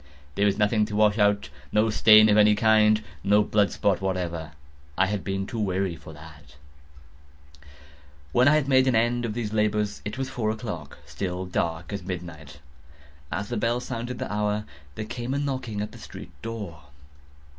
[0.33, 4.53] There was nothing to wash out—no stain of any kind—no blood spot whatever.
[4.97, 6.25] I had been too wary for that.
[6.25, 7.65] A tub had caught all—ha!
[7.65, 7.69] ha!
[8.31, 12.01] When I had made an end of these labors, it was four o'clock—still dark as
[12.01, 12.57] midnight.
[13.31, 16.85] As the bell sounded the hour, there came a knocking at the street door.